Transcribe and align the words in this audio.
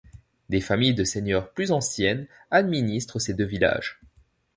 Des 0.49 0.61
familles 0.61 0.95
de 0.95 1.03
seigneurs 1.03 1.51
plus 1.51 1.71
anciennes 1.71 2.25
administrent 2.49 3.19
ces 3.21 3.35
deux 3.35 3.45
villages. 3.45 3.99